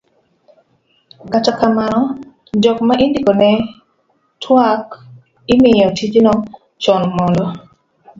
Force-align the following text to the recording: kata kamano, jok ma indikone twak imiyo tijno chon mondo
kata 1.33 1.51
kamano, 1.59 2.01
jok 2.63 2.77
ma 2.87 2.95
indikone 3.05 3.51
twak 4.41 4.85
imiyo 5.53 5.87
tijno 5.97 6.33
chon 6.83 7.03
mondo 7.17 7.45